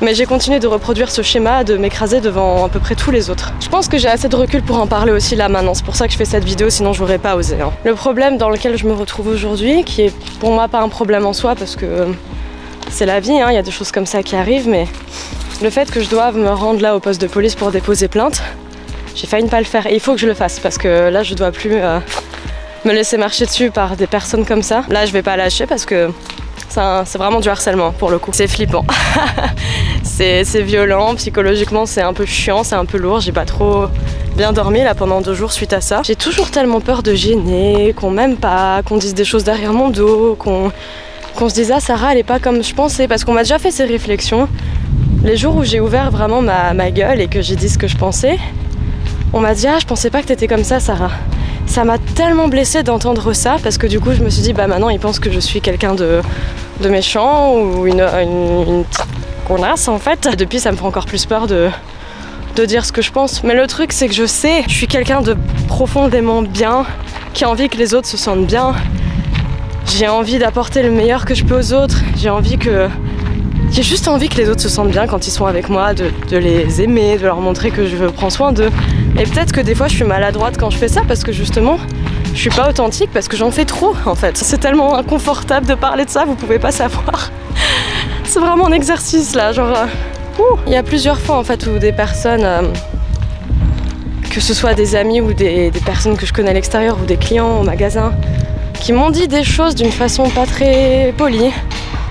Mais 0.02 0.14
j'ai 0.14 0.26
continué 0.26 0.60
de 0.60 0.68
reproduire 0.68 1.10
ce 1.10 1.22
schéma, 1.22 1.64
de 1.64 1.78
m'écraser 1.78 2.20
devant 2.20 2.66
à 2.66 2.70
peu 2.70 2.80
près 2.80 2.96
tous 2.96 3.12
les 3.12 3.30
autres. 3.30 3.54
Je 3.62 3.70
pense 3.70 3.88
que 3.88 3.98
j'ai 3.98 4.10
assez 4.10 4.28
de 4.28 4.36
recul 4.36 4.62
pour 4.62 4.80
en 4.80 4.88
parler 4.88 5.12
aussi 5.12 5.36
là 5.36 5.48
maintenant. 5.48 5.74
C'est 5.74 5.86
pour 5.86 5.96
ça 5.96 6.06
que 6.08 6.14
je 6.14 6.18
fais 6.18 6.26
cette 6.26 6.44
vidéo, 6.44 6.70
sinon 6.70 6.92
j'aurais 6.92 7.18
pas 7.18 7.36
osé. 7.36 7.62
Hein. 7.62 7.72
Le 7.84 7.96
problème 7.96 8.38
dans 8.38 8.50
lequel 8.50 8.78
je 8.78 8.86
me 8.86 8.94
retrouve 8.94 9.28
aujourd'hui, 9.28 9.84
qui 9.84 10.04
est 10.04 10.14
pour 10.40 10.52
moi 10.52 10.68
pas 10.68 10.82
un 10.82 10.90
problème 10.90 11.26
en 11.26 11.34
soi 11.34 11.56
parce 11.56 11.76
que 11.76 12.08
c'est 12.90 13.06
la 13.06 13.20
vie, 13.20 13.40
hein, 13.40 13.48
il 13.50 13.56
y 13.56 13.58
a 13.58 13.64
des 13.64 13.72
choses 13.72 13.92
comme 13.92 14.06
ça 14.06 14.22
qui 14.22 14.36
arrivent, 14.36 14.68
mais 14.68 14.86
le 15.62 15.70
fait 15.70 15.90
que 15.90 16.02
je 16.02 16.10
doive 16.10 16.38
me 16.38 16.50
rendre 16.50 16.82
là 16.82 16.96
au 16.96 17.00
poste 17.00 17.22
de 17.22 17.28
police 17.28 17.56
pour 17.56 17.72
déposer 17.72 18.08
plainte, 18.08 18.44
j'ai 19.16 19.28
failli 19.28 19.46
ne 19.46 19.50
pas 19.50 19.60
le 19.60 19.66
faire. 19.66 19.88
Et 19.88 19.94
il 19.94 20.00
faut 20.00 20.14
que 20.14 20.20
je 20.20 20.28
le 20.28 20.34
fasse 20.34 20.60
parce 20.60 20.78
que 20.78 21.10
là, 21.10 21.24
je 21.24 21.34
dois 21.34 21.52
plus 21.52 21.76
euh, 21.76 22.00
me 22.84 22.92
laisser 22.92 23.18
marcher 23.18 23.46
dessus 23.46 23.72
par 23.72 23.96
des 23.96 24.08
personnes 24.08 24.46
comme 24.46 24.62
ça. 24.62 24.84
Là, 24.90 25.06
je 25.06 25.14
vais 25.14 25.24
pas 25.24 25.38
lâcher 25.38 25.66
parce 25.66 25.86
que 25.86 26.12
c'est 26.70 27.18
vraiment 27.18 27.40
du 27.40 27.48
harcèlement 27.48 27.92
pour 27.92 28.10
le 28.10 28.20
coup. 28.20 28.32
C'est 28.34 28.48
flippant. 28.48 28.86
c'est 30.06 30.62
violent, 30.62 31.16
psychologiquement, 31.16 31.86
c'est 31.86 32.02
un 32.02 32.14
peu 32.14 32.26
chiant, 32.26 32.64
c'est 32.64 32.76
un 32.76 32.86
peu 32.86 32.98
lourd. 32.98 33.20
J'ai 33.20 33.32
pas 33.32 33.46
trop 33.46 33.88
bien 34.38 34.54
dormi 34.54 34.84
là 34.84 34.94
pendant 34.96 35.20
deux 35.20 35.34
jours 35.34 35.52
suite 35.52 35.74
à 35.74 35.82
ça. 35.82 36.02
J'ai 36.04 36.16
toujours 36.16 36.52
tellement 36.52 36.80
peur 36.80 37.04
de 37.04 37.14
gêner, 37.16 37.94
qu'on 37.94 38.12
m'aime 38.12 38.38
pas, 38.38 38.82
qu'on 38.84 38.98
dise 38.98 39.14
des 39.14 39.26
choses 39.26 39.44
derrière 39.44 39.74
mon 39.74 39.90
dos, 39.90 40.38
qu'on 40.38 41.50
se 41.50 41.54
dise 41.54 41.72
ah 41.76 41.80
Sarah 41.80 42.14
elle 42.14 42.20
est 42.20 42.24
pas 42.24 42.40
comme 42.40 42.64
je 42.64 42.74
pensais 42.74 43.08
parce 43.08 43.24
qu'on 43.24 43.34
m'a 43.34 43.44
déjà 43.44 43.60
fait 43.60 43.72
ces 43.72 43.86
réflexions. 43.86 44.48
Les 45.24 45.38
jours 45.38 45.56
où 45.56 45.64
j'ai 45.64 45.80
ouvert 45.80 46.12
vraiment 46.12 46.42
ma, 46.42 46.92
gueule 46.92 47.20
et 47.20 47.28
que 47.28 47.42
j'ai 47.42 47.56
dit 47.56 47.68
ce 47.68 47.78
que 47.78 47.88
je 47.88 47.98
pensais, 47.98 48.38
on 49.34 49.40
m'a 49.40 49.56
dit 49.56 49.68
ah 49.68 49.80
je 49.80 49.86
pensais 49.86 50.12
pas 50.12 50.22
que 50.22 50.28
t'étais 50.28 50.48
comme 50.48 50.64
ça 50.64 50.80
Sarah. 50.80 51.12
Ça 51.66 51.84
m'a 51.84 51.98
tellement 51.98 52.48
blessée 52.48 52.84
d'entendre 52.84 53.34
ça 53.34 53.58
parce 53.64 53.80
que 53.80 53.88
du 53.88 54.00
coup 54.00 54.14
je 54.14 54.24
me 54.24 54.30
suis 54.30 54.44
dit 54.44 54.54
bah 54.54 54.68
maintenant 54.68 54.90
ils 54.90 55.00
pensent 55.00 55.20
que 55.20 55.32
je 55.32 55.40
suis 55.40 55.62
quelqu'un 55.62 55.96
de, 55.96 56.22
méchant 56.88 57.56
ou 57.56 57.88
une, 57.88 58.02
une 58.02 58.84
connasse 59.46 59.88
en 59.88 60.00
fait. 60.00 60.28
Depuis 60.38 60.60
ça 60.60 60.72
me 60.72 60.78
fait 60.78 60.86
encore 60.86 61.06
plus 61.06 61.26
peur 61.26 61.48
de, 61.48 61.70
de 62.56 62.66
dire 62.66 62.86
ce 62.86 62.92
que 62.92 63.02
je 63.02 63.12
pense. 63.12 63.44
Mais 63.44 63.54
le 63.54 63.68
truc 63.68 63.94
c'est 63.94 64.08
que 64.08 64.14
je 64.14 64.26
sais, 64.26 64.64
je 64.68 64.74
suis 64.74 64.88
quelqu'un 64.88 65.22
de 65.22 65.38
profondément 65.68 66.42
bien, 66.42 66.86
qui 67.34 67.44
a 67.44 67.50
envie 67.50 67.70
que 67.70 67.78
les 67.78 67.94
autres 67.94 68.08
se 68.08 68.18
sentent 68.18 68.48
bien, 68.48 68.74
j'ai 69.88 70.08
envie 70.08 70.40
d'apporter 70.40 70.82
le 70.84 70.92
meilleur 70.92 71.26
que 71.26 71.36
je 71.36 71.46
peux 71.46 71.58
aux 71.58 71.74
autres. 71.74 72.02
J'ai 72.18 72.30
envie 72.30 72.58
que. 72.58 72.90
J'ai 73.72 73.84
juste 73.84 74.08
envie 74.08 74.30
que 74.30 74.38
les 74.38 74.50
autres 74.50 74.62
se 74.62 74.70
sentent 74.70 74.92
bien 74.92 75.08
quand 75.08 75.28
ils 75.28 75.32
sont 75.32 75.46
avec 75.46 75.70
moi, 75.70 75.94
de, 75.94 76.10
les 76.32 76.82
aimer, 76.82 77.18
de 77.18 77.24
leur 77.24 77.40
montrer 77.40 77.72
que 77.72 77.86
je 77.88 78.06
prends 78.06 78.30
soin 78.30 78.52
d'eux. 78.52 78.70
Et 79.18 79.24
peut-être 79.24 79.52
que 79.52 79.62
des 79.62 79.76
fois 79.76 79.88
je 79.88 79.96
suis 79.96 80.04
maladroite 80.04 80.58
quand 80.58 80.70
je 80.70 80.78
fais 80.78 80.88
ça 80.88 81.02
parce 81.08 81.24
que 81.24 81.32
justement 81.32 81.78
je 82.34 82.40
suis 82.40 82.50
pas 82.50 82.70
authentique 82.70 83.10
parce 83.14 83.28
que 83.28 83.36
j'en 83.36 83.52
fais 83.52 83.66
trop 83.66 83.96
en 84.06 84.16
fait. 84.16 84.38
C'est 84.38 84.60
tellement 84.60 84.96
inconfortable 84.96 85.66
de 85.66 85.76
parler 85.76 86.06
de 86.06 86.10
ça, 86.10 86.26
vous 86.26 86.36
pouvez 86.36 86.60
pas 86.60 86.72
savoir. 86.72 87.32
C'est 88.28 88.40
vraiment 88.40 88.68
un 88.68 88.72
exercice 88.72 89.36
là, 89.36 89.52
genre. 89.52 89.76
Euh, 89.76 89.86
il 90.68 90.74
y 90.74 90.76
a 90.76 90.84
plusieurs 90.84 91.20
fois 91.20 91.38
en 91.38 91.44
fait 91.44 91.66
où 91.68 91.80
des 91.80 91.92
personnes. 91.92 92.44
Euh, 92.44 92.62
que 94.30 94.42
ce 94.42 94.54
soit 94.54 94.74
des 94.74 94.98
amis 94.98 95.22
ou 95.22 95.34
des, 95.34 95.72
des 95.72 95.80
personnes 95.80 96.18
que 96.18 96.26
je 96.26 96.34
connais 96.34 96.50
à 96.50 96.54
l'extérieur 96.54 96.98
ou 97.02 97.06
des 97.06 97.16
clients 97.16 97.62
au 97.62 97.64
magasin, 97.64 98.12
qui 98.82 98.92
m'ont 98.92 99.10
dit 99.10 99.30
des 99.30 99.46
choses 99.46 99.76
d'une 99.76 99.92
façon 99.92 100.30
pas 100.30 100.46
très 100.46 101.14
polie, 101.18 101.52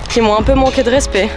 qui 0.09 0.21
m'ont 0.21 0.35
un 0.35 0.41
peu 0.41 0.55
manqué 0.55 0.81
de 0.81 0.89
respect. 0.89 1.29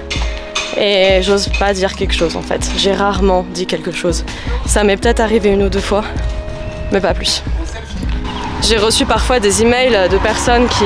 Et 0.78 1.20
j'ose 1.22 1.50
pas 1.58 1.74
dire 1.74 1.94
quelque 1.94 2.14
chose 2.14 2.36
en 2.36 2.42
fait. 2.42 2.70
J'ai 2.78 2.92
rarement 2.92 3.44
dit 3.52 3.66
quelque 3.66 3.92
chose. 3.92 4.24
Ça 4.64 4.82
m'est 4.82 4.96
peut-être 4.96 5.20
arrivé 5.20 5.50
une 5.50 5.62
ou 5.62 5.68
deux 5.68 5.80
fois, 5.80 6.04
mais 6.90 7.00
pas 7.00 7.12
plus. 7.12 7.42
J'ai 8.62 8.78
reçu 8.78 9.04
parfois 9.04 9.40
des 9.40 9.62
emails 9.62 10.08
de 10.08 10.16
personnes 10.18 10.66
qui, 10.68 10.84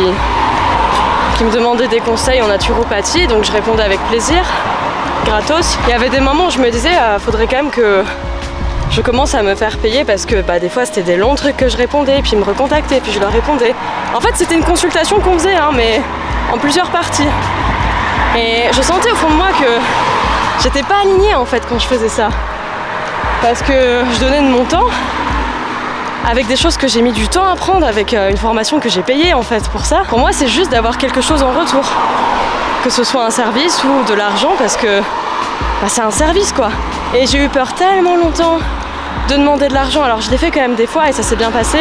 qui 1.36 1.44
me 1.44 1.50
demandaient 1.50 1.88
des 1.88 2.00
conseils 2.00 2.42
en 2.42 2.48
naturopathie, 2.48 3.26
donc 3.26 3.44
je 3.44 3.52
répondais 3.52 3.82
avec 3.82 4.00
plaisir, 4.08 4.42
gratos. 5.24 5.78
Il 5.86 5.90
y 5.90 5.92
avait 5.92 6.08
des 6.08 6.20
moments 6.20 6.46
où 6.46 6.50
je 6.50 6.58
me 6.58 6.70
disais, 6.70 6.90
ah, 6.98 7.18
faudrait 7.18 7.46
quand 7.46 7.56
même 7.56 7.70
que 7.70 8.02
je 8.90 9.00
commence 9.00 9.34
à 9.34 9.42
me 9.42 9.54
faire 9.54 9.78
payer 9.78 10.04
parce 10.04 10.26
que 10.26 10.42
bah, 10.42 10.58
des 10.58 10.68
fois 10.68 10.84
c'était 10.84 11.02
des 11.02 11.16
longs 11.16 11.34
trucs 11.34 11.56
que 11.56 11.68
je 11.68 11.76
répondais, 11.76 12.20
puis 12.22 12.32
ils 12.32 12.38
me 12.38 12.44
recontactaient, 12.44 13.00
puis 13.00 13.12
je 13.12 13.20
leur 13.20 13.32
répondais. 13.32 13.74
En 14.14 14.20
fait, 14.20 14.32
c'était 14.34 14.54
une 14.54 14.64
consultation 14.64 15.18
qu'on 15.20 15.38
faisait, 15.38 15.54
hein, 15.54 15.70
mais 15.74 16.00
en 16.52 16.58
plusieurs 16.58 16.90
parties. 16.90 17.28
Et 18.36 18.72
je 18.72 18.82
sentais 18.82 19.10
au 19.10 19.16
fond 19.16 19.30
de 19.30 19.34
moi 19.34 19.48
que 19.58 20.62
j'étais 20.62 20.82
pas 20.82 21.00
alignée 21.02 21.34
en 21.34 21.44
fait 21.44 21.62
quand 21.68 21.78
je 21.78 21.86
faisais 21.86 22.08
ça. 22.08 22.28
Parce 23.40 23.62
que 23.62 24.04
je 24.14 24.20
donnais 24.20 24.40
de 24.40 24.48
mon 24.48 24.64
temps 24.64 24.88
avec 26.24 26.46
des 26.46 26.56
choses 26.56 26.76
que 26.76 26.86
j'ai 26.86 27.02
mis 27.02 27.12
du 27.12 27.28
temps 27.28 27.44
à 27.44 27.52
apprendre, 27.52 27.86
avec 27.86 28.14
euh, 28.14 28.30
une 28.30 28.36
formation 28.36 28.78
que 28.78 28.88
j'ai 28.88 29.02
payée 29.02 29.34
en 29.34 29.42
fait 29.42 29.68
pour 29.70 29.84
ça. 29.84 30.02
Pour 30.08 30.18
moi, 30.18 30.30
c'est 30.32 30.46
juste 30.46 30.70
d'avoir 30.70 30.98
quelque 30.98 31.20
chose 31.20 31.42
en 31.42 31.50
retour. 31.50 31.84
Que 32.84 32.90
ce 32.90 33.04
soit 33.04 33.24
un 33.24 33.30
service 33.30 33.82
ou 33.84 34.08
de 34.08 34.14
l'argent 34.14 34.52
parce 34.58 34.76
que 34.76 35.00
bah, 35.00 35.88
c'est 35.88 36.00
un 36.00 36.10
service 36.10 36.52
quoi. 36.52 36.70
Et 37.14 37.26
j'ai 37.26 37.44
eu 37.44 37.48
peur 37.48 37.74
tellement 37.74 38.16
longtemps 38.16 38.58
de 39.28 39.34
demander 39.34 39.68
de 39.68 39.74
l'argent. 39.74 40.02
Alors 40.02 40.20
je 40.20 40.30
l'ai 40.30 40.38
fait 40.38 40.50
quand 40.50 40.60
même 40.60 40.74
des 40.74 40.86
fois 40.86 41.08
et 41.08 41.12
ça 41.12 41.22
s'est 41.22 41.36
bien 41.36 41.50
passé. 41.50 41.78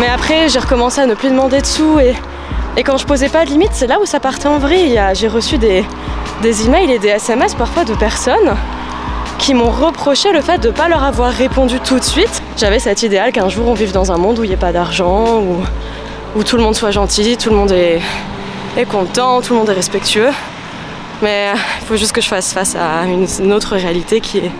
Mais 0.00 0.08
après, 0.08 0.48
j'ai 0.48 0.58
recommencé 0.58 1.00
à 1.00 1.06
ne 1.06 1.14
plus 1.14 1.30
demander 1.30 1.60
de 1.60 1.66
sous 1.66 1.98
et, 1.98 2.14
quand 2.84 2.98
je 2.98 3.06
posais 3.06 3.30
pas 3.30 3.46
de 3.46 3.50
limite, 3.50 3.70
c'est 3.72 3.86
là 3.86 3.98
où 4.00 4.04
ça 4.04 4.20
partait 4.20 4.48
en 4.48 4.58
vrille. 4.58 5.00
J'ai 5.14 5.28
reçu 5.28 5.56
des 5.56 5.86
emails 6.66 6.92
et 6.92 6.98
des 6.98 7.08
SMS 7.08 7.54
parfois 7.54 7.84
de 7.84 7.94
personnes 7.94 8.54
qui 9.38 9.54
m'ont 9.54 9.70
reproché 9.70 10.32
le 10.32 10.40
fait 10.40 10.58
de 10.58 10.68
ne 10.68 10.72
pas 10.72 10.88
leur 10.88 11.04
avoir 11.04 11.32
répondu 11.32 11.80
tout 11.80 11.98
de 11.98 12.04
suite. 12.04 12.42
J'avais 12.56 12.78
cet 12.78 13.02
idéal 13.02 13.32
qu'un 13.32 13.48
jour 13.48 13.68
on 13.68 13.74
vive 13.74 13.92
dans 13.92 14.12
un 14.12 14.16
monde 14.16 14.38
où 14.38 14.44
il 14.44 14.48
n'y 14.48 14.54
ait 14.54 14.58
pas 14.58 14.72
d'argent, 14.72 15.42
où, 16.34 16.44
tout 16.44 16.56
le 16.56 16.62
monde 16.62 16.74
soit 16.74 16.90
gentil, 16.90 17.36
tout 17.36 17.50
le 17.50 17.56
monde 17.56 17.72
est, 17.72 18.00
content, 18.88 19.40
tout 19.40 19.54
le 19.54 19.60
monde 19.60 19.70
est 19.70 19.74
respectueux. 19.74 20.30
Mais 21.22 21.52
il 21.80 21.86
faut 21.86 21.96
juste 21.96 22.12
que 22.12 22.20
je 22.20 22.28
fasse 22.28 22.52
face 22.52 22.76
à 22.76 23.04
une, 23.06 23.26
une 23.40 23.52
autre 23.52 23.74
réalité 23.76 24.20
qui 24.20 24.38
est 24.38 24.50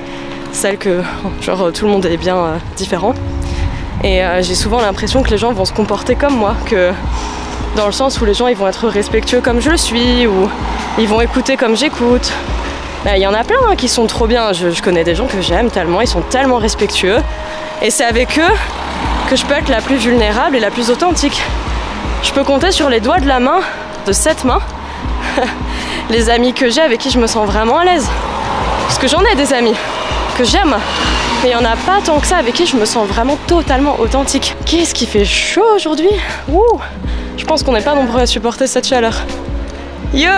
celle 0.53 0.79
que 0.79 1.03
genre 1.43 1.71
tout 1.73 1.85
le 1.85 1.91
monde 1.91 2.07
est 2.07 2.17
bien 2.17 2.37
euh, 2.37 2.57
différent. 2.77 3.15
Et 4.03 4.25
euh, 4.25 4.43
j'ai 4.43 4.55
souvent 4.55 4.81
l'impression 4.81 5.23
que 5.23 5.31
les 5.31 5.39
gens 5.39 5.53
vont 5.53 5.65
se 5.65 5.73
comporter 5.73 6.15
comme 6.15 6.35
moi, 6.35 6.55
que 6.67 6.93
dans 7.77 7.87
le 7.87 7.93
sens 7.93 8.21
où 8.21 8.25
les 8.25 8.35
gens 8.35 8.47
ils 8.47 8.57
vont 8.57 8.69
être 8.69 8.89
respectueux 8.89 9.41
comme 9.41 9.61
je 9.61 9.71
le 9.71 9.77
suis, 9.77 10.27
ou 10.27 10.49
ils 10.99 11.09
vont 11.09 11.21
écouter 11.21 11.57
comme 11.57 11.77
j'écoute. 11.77 12.33
Bah, 13.07 13.17
il 13.17 13.23
y 13.23 13.27
en 13.29 13.35
a 13.35 13.45
plein 13.45 13.59
hein, 13.69 13.77
qui 13.77 13.87
sont 13.87 14.09
trop 14.09 14.27
bien. 14.27 14.53
Je, 14.53 14.83
connais 14.83 15.05
des 15.05 15.15
gens 15.15 15.29
que 15.29 15.41
j'aime 15.41 15.71
tellement, 15.71 16.01
ils 16.01 16.09
sont 16.09 16.23
tellement 16.23 16.57
respectueux. 16.57 17.19
Et 17.81 17.91
c'est 17.91 18.03
avec 18.03 18.37
eux 18.37 18.53
que 19.31 19.37
je 19.37 19.47
peux 19.47 19.55
être 19.55 19.69
la 19.69 19.81
plus 19.81 19.95
vulnérable 19.95 20.57
et 20.57 20.59
la 20.59 20.73
plus 20.73 20.91
authentique. 20.91 21.41
Je 22.25 22.33
peux 22.33 22.43
compter 22.43 22.73
sur 22.73 22.91
les 22.91 22.99
doigts 22.99 23.21
de 23.21 23.29
la 23.29 23.39
main, 23.39 23.61
de 24.09 24.13
cette 24.13 24.43
main, 24.43 24.59
les 26.11 26.31
amis 26.31 26.53
que 26.53 26.69
j'ai 26.69 26.81
avec 26.81 26.99
qui 26.99 27.11
je 27.11 27.21
me 27.21 27.29
sens 27.29 27.47
vraiment 27.47 27.79
à 27.79 27.85
l'aise. 27.85 28.09
Parce 28.89 28.99
que 28.99 29.07
j'en 29.07 29.23
ai 29.25 29.37
des 29.37 29.53
amis 29.53 29.77
que 30.37 30.43
j'aime. 30.43 30.75
Mais 31.45 31.51
il 31.51 31.57
n'y 31.57 31.65
en 31.65 31.65
a 31.65 31.77
pas 31.77 32.01
tant 32.05 32.19
que 32.19 32.27
ça 32.27 32.39
avec 32.39 32.55
qui 32.55 32.67
je 32.67 32.75
me 32.75 32.85
sens 32.85 33.07
vraiment 33.07 33.39
totalement 33.47 34.01
authentique. 34.01 34.57
Qu'est-ce 34.67 34.95
qui 34.95 35.07
fait 35.07 35.25
chaud 35.25 35.77
aujourd'hui? 35.77 36.11
Ouh 36.53 36.81
Je 37.37 37.45
pense 37.45 37.63
qu'on 37.63 37.71
n'est 37.71 37.83
pas 37.83 37.95
nombreux 37.95 38.23
à 38.23 38.27
supporter 38.27 38.67
cette 38.67 38.89
chaleur. 38.89 39.15
Yo 40.13 40.29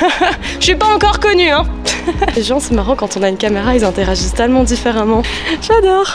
Je 0.58 0.64
suis 0.64 0.76
pas 0.76 0.92
encore 0.94 1.20
connue, 1.20 1.50
hein 1.50 1.66
Les 2.36 2.42
gens, 2.42 2.60
c'est 2.60 2.74
marrant, 2.74 2.96
quand 2.96 3.16
on 3.16 3.22
a 3.22 3.28
une 3.28 3.36
caméra, 3.36 3.74
ils 3.74 3.84
interagissent 3.84 4.34
tellement 4.34 4.64
différemment. 4.64 5.22
J'adore 5.60 6.14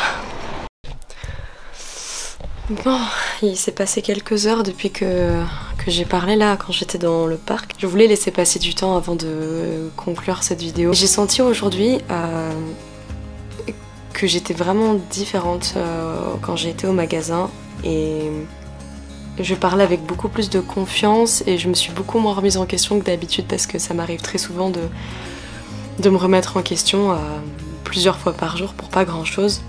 Bon, 2.83 2.97
il 3.43 3.55
s'est 3.55 3.71
passé 3.71 4.01
quelques 4.01 4.47
heures 4.47 4.63
depuis 4.63 4.89
que, 4.89 5.39
que 5.77 5.91
j'ai 5.91 6.05
parlé 6.05 6.35
là, 6.35 6.57
quand 6.57 6.73
j'étais 6.73 6.97
dans 6.97 7.27
le 7.27 7.37
parc. 7.37 7.75
Je 7.77 7.85
voulais 7.85 8.07
laisser 8.07 8.31
passer 8.31 8.57
du 8.57 8.73
temps 8.73 8.97
avant 8.97 9.15
de 9.15 9.91
conclure 9.95 10.41
cette 10.41 10.61
vidéo. 10.61 10.91
J'ai 10.91 11.05
senti 11.05 11.43
aujourd'hui 11.43 11.99
euh, 12.09 12.51
que 14.13 14.25
j'étais 14.25 14.55
vraiment 14.55 14.95
différente 15.11 15.75
euh, 15.77 16.15
quand 16.41 16.55
j'ai 16.55 16.69
été 16.69 16.87
au 16.87 16.93
magasin 16.93 17.51
et 17.83 18.31
je 19.39 19.55
parlais 19.55 19.83
avec 19.83 20.03
beaucoup 20.03 20.29
plus 20.29 20.49
de 20.49 20.59
confiance 20.59 21.43
et 21.45 21.57
je 21.57 21.67
me 21.67 21.73
suis 21.73 21.91
beaucoup 21.91 22.19
moins 22.19 22.33
remise 22.33 22.57
en 22.57 22.65
question 22.65 22.99
que 22.99 23.05
d'habitude 23.05 23.45
parce 23.47 23.67
que 23.67 23.79
ça 23.79 23.93
m'arrive 23.93 24.21
très 24.21 24.37
souvent 24.37 24.69
de, 24.69 24.81
de 25.99 26.09
me 26.09 26.17
remettre 26.17 26.57
en 26.57 26.61
question 26.61 27.11
euh, 27.11 27.15
plusieurs 27.83 28.17
fois 28.17 28.33
par 28.33 28.57
jour 28.57 28.73
pour 28.73 28.89
pas 28.89 29.05
grand 29.05 29.25
chose. 29.25 29.61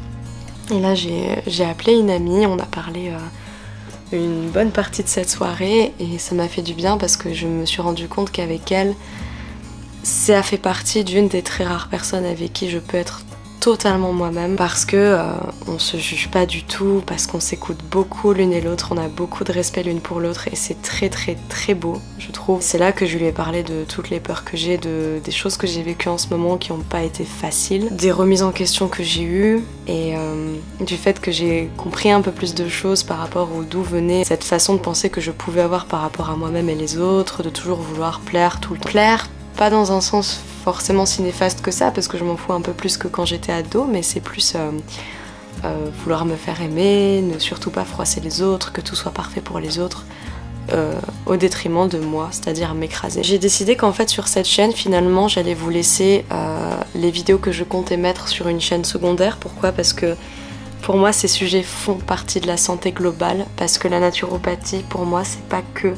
Et 0.70 0.80
là, 0.80 0.94
j'ai 0.94 1.64
appelé 1.64 1.94
une 1.94 2.10
amie, 2.10 2.46
on 2.46 2.58
a 2.58 2.64
parlé 2.64 3.10
euh, 3.10 4.16
une 4.16 4.50
bonne 4.50 4.70
partie 4.70 5.02
de 5.02 5.08
cette 5.08 5.30
soirée 5.30 5.94
et 6.00 6.18
ça 6.18 6.34
m'a 6.34 6.48
fait 6.48 6.62
du 6.62 6.74
bien 6.74 6.96
parce 6.98 7.16
que 7.16 7.32
je 7.32 7.46
me 7.46 7.64
suis 7.64 7.82
rendu 7.82 8.08
compte 8.08 8.30
qu'avec 8.32 8.70
elle, 8.72 8.94
ça 10.02 10.42
fait 10.42 10.58
partie 10.58 11.04
d'une 11.04 11.28
des 11.28 11.42
très 11.42 11.64
rares 11.64 11.88
personnes 11.88 12.24
avec 12.24 12.52
qui 12.52 12.70
je 12.70 12.78
peux 12.78 12.96
être 12.96 13.24
totalement 13.66 14.12
moi-même 14.12 14.54
parce 14.54 14.84
que 14.84 14.96
euh, 14.96 15.24
on 15.66 15.80
se 15.80 15.96
juge 15.96 16.28
pas 16.28 16.46
du 16.46 16.62
tout, 16.62 17.02
parce 17.04 17.26
qu'on 17.26 17.40
s'écoute 17.40 17.78
beaucoup 17.90 18.32
l'une 18.32 18.52
et 18.52 18.60
l'autre, 18.60 18.90
on 18.92 18.96
a 18.96 19.08
beaucoup 19.08 19.42
de 19.42 19.50
respect 19.50 19.82
l'une 19.82 19.98
pour 19.98 20.20
l'autre 20.20 20.46
et 20.46 20.54
c'est 20.54 20.80
très 20.82 21.08
très 21.08 21.36
très 21.48 21.74
beau, 21.74 22.00
je 22.20 22.30
trouve. 22.30 22.62
C'est 22.62 22.78
là 22.78 22.92
que 22.92 23.06
je 23.06 23.18
lui 23.18 23.24
ai 23.24 23.32
parlé 23.32 23.64
de 23.64 23.82
toutes 23.82 24.08
les 24.08 24.20
peurs 24.20 24.44
que 24.44 24.56
j'ai, 24.56 24.78
de, 24.78 25.18
des 25.24 25.32
choses 25.32 25.56
que 25.56 25.66
j'ai 25.66 25.82
vécues 25.82 26.08
en 26.08 26.16
ce 26.16 26.28
moment 26.28 26.58
qui 26.58 26.70
n'ont 26.70 26.78
pas 26.78 27.02
été 27.02 27.24
faciles, 27.24 27.88
des 27.90 28.12
remises 28.12 28.44
en 28.44 28.52
question 28.52 28.86
que 28.86 29.02
j'ai 29.02 29.24
eues 29.24 29.64
et 29.88 30.16
euh, 30.16 30.54
du 30.78 30.96
fait 30.96 31.18
que 31.18 31.32
j'ai 31.32 31.68
compris 31.76 32.12
un 32.12 32.20
peu 32.20 32.30
plus 32.30 32.54
de 32.54 32.68
choses 32.68 33.02
par 33.02 33.18
rapport 33.18 33.48
au 33.52 33.64
d'où 33.64 33.82
venait 33.82 34.22
cette 34.22 34.44
façon 34.44 34.74
de 34.74 34.80
penser 34.80 35.10
que 35.10 35.20
je 35.20 35.32
pouvais 35.32 35.62
avoir 35.62 35.86
par 35.86 36.02
rapport 36.02 36.30
à 36.30 36.36
moi-même 36.36 36.68
et 36.68 36.76
les 36.76 36.98
autres, 36.98 37.42
de 37.42 37.50
toujours 37.50 37.78
vouloir 37.78 38.20
plaire 38.20 38.60
tout 38.60 38.74
le. 38.74 38.78
Plaire, 38.78 39.26
pas 39.56 39.70
dans 39.70 39.92
un 39.92 40.00
sens 40.00 40.40
forcément 40.64 41.06
si 41.06 41.22
néfaste 41.22 41.62
que 41.62 41.70
ça, 41.70 41.90
parce 41.90 42.08
que 42.08 42.18
je 42.18 42.24
m'en 42.24 42.36
fous 42.36 42.52
un 42.52 42.60
peu 42.60 42.72
plus 42.72 42.96
que 42.96 43.08
quand 43.08 43.24
j'étais 43.24 43.52
ado, 43.52 43.86
mais 43.90 44.02
c'est 44.02 44.20
plus 44.20 44.54
euh, 44.54 44.70
euh, 45.64 45.90
vouloir 46.02 46.24
me 46.24 46.36
faire 46.36 46.60
aimer, 46.60 47.22
ne 47.22 47.38
surtout 47.38 47.70
pas 47.70 47.84
froisser 47.84 48.20
les 48.20 48.42
autres, 48.42 48.72
que 48.72 48.80
tout 48.80 48.94
soit 48.94 49.12
parfait 49.12 49.40
pour 49.40 49.58
les 49.58 49.78
autres. 49.78 50.04
Euh, 50.72 50.94
au 51.26 51.36
détriment 51.36 51.88
de 51.88 51.98
moi, 51.98 52.28
c'est-à-dire 52.32 52.74
m'écraser. 52.74 53.22
J'ai 53.22 53.38
décidé 53.38 53.76
qu'en 53.76 53.92
fait 53.92 54.10
sur 54.10 54.26
cette 54.26 54.48
chaîne 54.48 54.72
finalement 54.72 55.28
j'allais 55.28 55.54
vous 55.54 55.70
laisser 55.70 56.24
les 56.96 57.12
vidéos 57.12 57.38
que 57.38 57.52
je 57.52 57.62
comptais 57.62 57.96
mettre 57.96 58.26
sur 58.26 58.48
une 58.48 58.60
chaîne 58.60 58.84
secondaire. 58.84 59.36
Pourquoi? 59.36 59.70
Parce 59.70 59.92
que 59.92 60.16
pour 60.82 60.96
moi 60.96 61.12
ces 61.12 61.28
sujets 61.28 61.62
font 61.62 61.94
partie 61.94 62.40
de 62.40 62.48
la 62.48 62.56
santé 62.56 62.90
globale, 62.90 63.46
parce 63.56 63.78
que 63.78 63.86
la 63.86 64.00
naturopathie 64.00 64.84
pour 64.88 65.06
moi 65.06 65.22
c'est 65.22 65.44
pas 65.48 65.62
que 65.74 65.94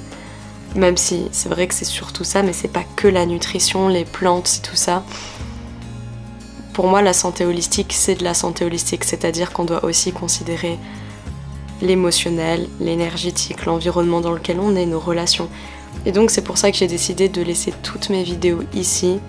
même 0.75 0.97
si 0.97 1.29
c'est 1.33 1.49
vrai 1.49 1.67
que 1.67 1.75
c'est 1.75 1.85
surtout 1.85 2.25
ça, 2.25 2.43
mais 2.43 2.53
c'est 2.53 2.69
pas 2.69 2.85
que 2.97 3.09
la 3.09 3.27
nutrition, 3.27 3.89
les 3.89 4.05
plantes, 4.05 4.49
c'est 4.49 4.63
tout 4.63 4.77
ça. 4.77 5.03
Pour 6.73 6.87
moi, 6.87 7.03
la 7.03 7.13
santé 7.13 7.45
holistique, 7.45 7.93
c'est 7.93 8.15
de 8.15 8.25
la 8.25 8.35
santé 8.35 8.65
holistique, 8.65 9.05
c'est-à-dire 9.05 9.53
qu'on 9.53 9.65
doit 9.65 9.85
aussi 9.85 10.13
considérer 10.13 10.79
l'émotionnel, 11.81 12.69
l'énergétique, 12.81 13.65
l'environnement 13.65 14.21
dans 14.21 14.33
lequel 14.33 14.61
on 14.61 14.77
est, 14.77 14.87
nos 14.87 15.01
relations. 15.01 15.49
Et 16.07 16.13
donc 16.13 16.31
c'est 16.31 16.43
pour 16.43 16.59
ça 16.59 16.71
que 16.71 16.77
j'ai 16.77 16.87
décidé 16.87 17.29
de 17.29 17.43
laisser 17.43 17.73
toutes 17.83 18.11
mes 18.11 18.23
vidéos 18.23 18.63
ici, 18.75 19.21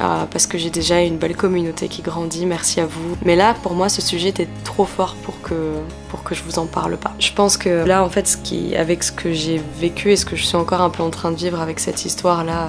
euh, 0.00 0.24
parce 0.30 0.46
que 0.46 0.58
j'ai 0.58 0.70
déjà 0.70 1.00
une 1.00 1.16
belle 1.16 1.36
communauté 1.36 1.88
qui 1.88 2.02
grandit, 2.02 2.46
merci 2.46 2.80
à 2.80 2.86
vous. 2.86 3.16
Mais 3.24 3.36
là, 3.36 3.54
pour 3.62 3.74
moi, 3.74 3.88
ce 3.88 4.00
sujet 4.00 4.30
était 4.30 4.48
trop 4.64 4.84
fort 4.84 5.16
pour 5.22 5.40
que, 5.42 5.74
pour 6.08 6.22
que 6.22 6.34
je 6.34 6.42
vous 6.42 6.58
en 6.58 6.66
parle 6.66 6.96
pas. 6.96 7.12
Je 7.18 7.32
pense 7.32 7.56
que 7.56 7.84
là, 7.84 8.02
en 8.02 8.08
fait, 8.08 8.38
avec 8.76 9.02
ce 9.02 9.12
que 9.12 9.32
j'ai 9.32 9.60
vécu 9.78 10.12
et 10.12 10.16
ce 10.16 10.24
que 10.24 10.34
je 10.34 10.44
suis 10.44 10.56
encore 10.56 10.80
un 10.80 10.90
peu 10.90 11.02
en 11.02 11.10
train 11.10 11.30
de 11.30 11.36
vivre 11.36 11.60
avec 11.60 11.78
cette 11.78 12.04
histoire-là, 12.04 12.68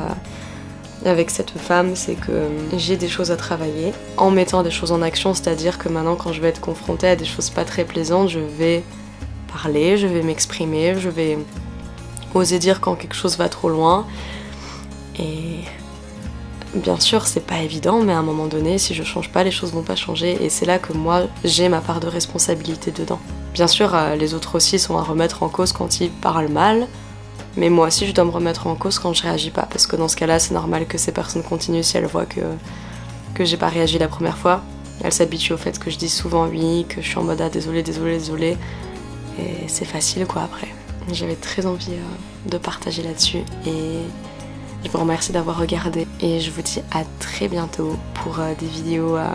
euh, 1.06 1.10
avec 1.10 1.30
cette 1.30 1.52
femme, 1.52 1.96
c'est 1.96 2.16
que 2.16 2.48
j'ai 2.78 2.98
des 2.98 3.10
choses 3.10 3.32
à 3.32 3.36
travailler 3.36 3.94
en 4.18 4.30
mettant 4.30 4.64
des 4.64 4.72
choses 4.72 4.92
en 4.92 5.02
action, 5.02 5.34
c'est-à-dire 5.34 5.78
que 5.78 5.90
maintenant, 5.90 6.16
quand 6.16 6.34
je 6.34 6.42
vais 6.42 6.50
être 6.50 6.62
confrontée 6.62 7.08
à 7.08 7.16
des 7.16 7.26
choses 7.26 7.50
pas 7.50 7.66
très 7.66 7.84
plaisantes, 7.84 8.30
je 8.30 8.40
vais 8.40 8.84
parler, 9.52 9.98
je 9.98 10.08
vais 10.08 10.22
m'exprimer, 10.22 10.96
je 10.98 11.10
vais 11.10 11.38
oser 12.34 12.60
dire 12.60 12.82
quand 12.82 12.96
quelque 12.96 13.16
chose 13.16 13.38
va 13.38 13.50
trop 13.50 13.70
loin. 13.70 14.06
Et 15.20 15.60
Bien 16.76 17.00
sûr, 17.00 17.28
c'est 17.28 17.46
pas 17.46 17.62
évident, 17.62 18.02
mais 18.02 18.14
à 18.14 18.18
un 18.18 18.24
moment 18.24 18.48
donné, 18.48 18.80
si 18.80 18.96
je 18.96 19.04
change 19.04 19.32
pas, 19.32 19.44
les 19.44 19.52
choses 19.52 19.74
vont 19.74 19.84
pas 19.84 19.96
changer. 19.96 20.44
Et 20.44 20.50
c'est 20.50 20.66
là 20.66 20.80
que 20.80 20.92
moi, 20.92 21.28
j'ai 21.44 21.70
ma 21.70 21.82
part 21.82 22.00
de 22.00 22.08
responsabilité 22.08 22.90
dedans. 22.90 23.20
Bien 23.54 23.68
sûr, 23.68 23.94
euh, 23.94 24.16
les 24.16 24.34
autres 24.34 24.56
aussi 24.56 24.80
sont 24.80 24.98
à 24.98 25.04
remettre 25.04 25.44
en 25.44 25.50
cause 25.50 25.72
quand 25.72 26.02
ils 26.02 26.10
parlent 26.10 26.48
mal. 26.48 26.88
Mais 27.58 27.70
moi 27.70 27.88
aussi, 27.88 28.08
je 28.08 28.12
dois 28.12 28.26
me 28.26 28.32
remettre 28.32 28.66
en 28.66 28.74
cause 28.74 28.98
quand 28.98 29.14
je 29.14 29.22
réagis 29.22 29.52
pas. 29.52 29.68
Parce 29.70 29.86
que 29.86 29.96
dans 29.96 30.08
ce 30.08 30.16
cas-là, 30.16 30.40
c'est 30.40 30.56
normal 30.56 30.88
que 30.88 30.98
ces 30.98 31.12
personnes 31.12 31.44
continuent 31.44 31.84
si 31.84 31.96
elles 31.98 32.08
voient 32.08 32.26
que, 32.26 32.42
que 33.36 33.46
j'ai 33.46 33.58
pas 33.58 33.70
réagi 33.70 34.00
la 34.00 34.08
première 34.08 34.40
fois. 34.40 34.64
Elles 35.04 35.14
s'habituent 35.14 35.54
au 35.54 35.58
fait 35.58 35.78
que 35.78 35.92
je 35.92 35.98
dis 35.98 36.10
souvent 36.10 36.48
oui, 36.48 36.88
que 36.90 37.02
je 37.02 37.08
suis 37.08 37.18
en 37.20 37.24
mode 37.24 37.42
ah 37.42 37.50
désolé, 37.50 37.84
désolé, 37.84 38.18
désolé. 38.18 38.58
Et 39.38 39.68
c'est 39.68 39.86
facile 39.86 40.26
quoi 40.26 40.44
après. 40.44 40.70
J'avais 41.12 41.36
très 41.36 41.68
envie 41.68 41.92
euh, 41.92 42.50
de 42.50 42.58
partager 42.58 43.04
là-dessus. 43.04 43.44
Et 43.68 44.00
je 44.84 44.90
vous 44.90 44.98
remercie 44.98 45.32
d'avoir 45.32 45.58
regardé 45.60 46.08
et 46.20 46.40
je 46.40 46.52
vous 46.52 46.62
dis 46.62 46.82
à 46.92 47.04
très 47.20 47.48
bientôt 47.48 47.96
pour 48.16 48.40
euh, 48.40 48.54
des 48.60 48.66
vidéos 48.66 49.18
euh, 49.18 49.28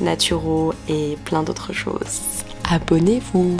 naturaux 0.00 0.72
et 0.88 1.16
plein 1.24 1.42
d'autres 1.42 1.72
choses. 1.72 2.20
Abonnez-vous 2.70 3.56